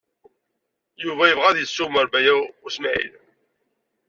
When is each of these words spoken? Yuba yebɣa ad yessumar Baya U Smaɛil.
Yuba 1.03 1.23
yebɣa 1.29 1.47
ad 1.49 1.57
yessumar 1.59 2.07
Baya 2.11 2.33
U 2.65 2.67
Smaɛil. 2.75 3.13